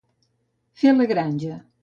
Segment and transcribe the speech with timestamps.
[0.83, 1.61] Fer la granja.